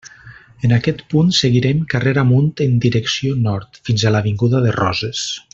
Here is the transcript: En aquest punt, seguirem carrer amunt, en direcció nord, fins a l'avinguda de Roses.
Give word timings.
En 0.67 0.71
aquest 0.77 1.03
punt, 1.13 1.29
seguirem 1.41 1.83
carrer 1.95 2.15
amunt, 2.23 2.49
en 2.67 2.75
direcció 2.89 3.37
nord, 3.49 3.81
fins 3.91 4.07
a 4.11 4.17
l'avinguda 4.17 4.67
de 4.69 4.77
Roses. 4.83 5.25